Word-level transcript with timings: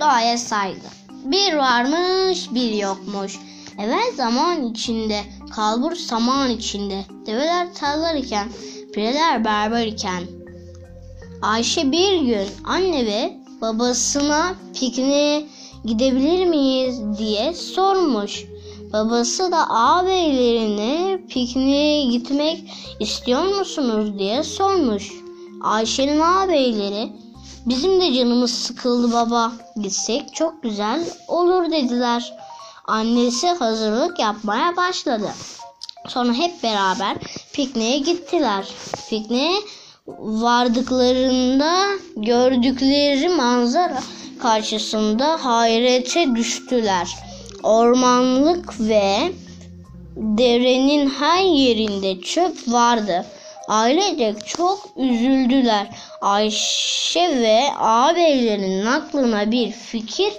Doğaya 0.00 0.38
saygı. 0.38 0.86
Bir 1.24 1.56
varmış 1.56 2.54
bir 2.54 2.72
yokmuş. 2.72 3.38
Evvel 3.78 4.12
zaman 4.16 4.66
içinde, 4.66 5.20
kalbur 5.50 5.94
saman 5.94 6.50
içinde. 6.50 7.04
Develer 7.26 7.74
tarlar 7.74 8.14
iken, 8.14 8.48
pireler 8.94 9.44
berber 9.44 9.86
iken. 9.86 10.22
Ayşe 11.42 11.92
bir 11.92 12.20
gün 12.20 12.48
anne 12.64 13.06
ve 13.06 13.36
babasına 13.60 14.54
pikniğe 14.80 15.46
gidebilir 15.84 16.46
miyiz 16.46 17.00
diye 17.18 17.54
sormuş. 17.54 18.44
Babası 18.92 19.52
da 19.52 19.70
ağabeylerine 19.70 21.20
pikniğe 21.28 22.04
gitmek 22.04 22.64
istiyor 23.00 23.58
musunuz 23.58 24.18
diye 24.18 24.42
sormuş. 24.42 25.12
Ayşe'nin 25.62 26.20
ağabeyleri 26.20 27.12
bizim 27.66 28.00
de 28.00 28.14
canımız 28.14 28.50
sıkıldı 28.50 29.12
baba 29.12 29.52
gitsek 29.76 30.34
çok 30.34 30.62
güzel 30.62 31.04
olur 31.28 31.70
dediler. 31.70 32.34
Annesi 32.86 33.48
hazırlık 33.48 34.18
yapmaya 34.18 34.76
başladı. 34.76 35.30
Sonra 36.08 36.32
hep 36.32 36.62
beraber 36.62 37.16
pikniğe 37.52 37.98
gittiler. 37.98 38.68
Pikniğe 39.10 39.52
vardıklarında 40.18 41.86
gördükleri 42.16 43.28
manzara 43.28 44.02
karşısında 44.38 45.44
hayrete 45.44 46.34
düştüler. 46.34 47.16
Ormanlık 47.62 48.80
ve 48.80 49.32
derenin 50.16 51.10
her 51.10 51.42
yerinde 51.42 52.20
çöp 52.20 52.68
vardı. 52.68 53.26
Ailecek 53.70 54.46
çok 54.46 54.88
üzüldüler. 54.96 55.88
Ayşe 56.20 57.40
ve 57.40 57.60
ağabeylerinin 57.78 58.86
aklına 58.86 59.50
bir 59.50 59.70
fikir 59.72 60.32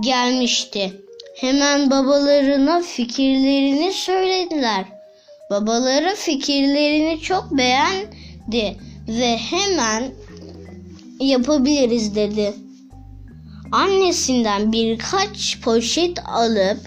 gelmişti. 0.00 0.92
Hemen 1.36 1.90
babalarına 1.90 2.82
fikirlerini 2.82 3.92
söylediler. 3.92 4.84
Babaları 5.50 6.14
fikirlerini 6.14 7.20
çok 7.20 7.50
beğendi 7.50 8.76
ve 9.08 9.36
hemen 9.36 10.04
yapabiliriz 11.20 12.14
dedi. 12.14 12.54
Annesinden 13.72 14.72
birkaç 14.72 15.60
poşet 15.60 16.18
alıp 16.28 16.80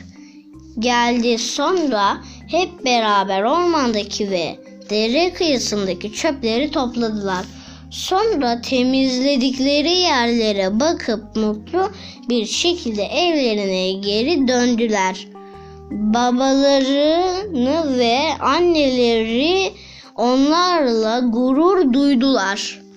geldi 0.79 1.37
sonra 1.37 2.17
hep 2.47 2.85
beraber 2.85 3.43
ormandaki 3.43 4.31
ve 4.31 4.68
dere 4.89 5.33
kıyısındaki 5.33 6.13
çöpleri 6.13 6.71
topladılar. 6.71 7.45
Sonra 7.91 8.61
temizledikleri 8.61 9.97
yerlere 9.97 10.79
bakıp 10.79 11.35
mutlu 11.35 11.91
bir 12.29 12.45
şekilde 12.45 13.03
evlerine 13.03 13.91
geri 13.91 14.47
döndüler. 14.47 15.27
Babalarını 15.91 17.97
ve 17.97 18.19
anneleri 18.39 19.71
onlarla 20.15 21.19
gurur 21.19 21.93
duydular. 21.93 22.88